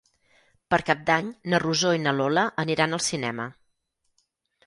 [0.73, 3.45] Per Cap d'Any na Rosó i na Lola aniran al cinema.